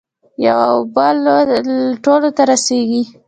یوه 0.45 0.67
اوبه 0.75 1.07
ټولو 2.03 2.29
ته 2.37 2.41
رسیږي. 2.51 3.01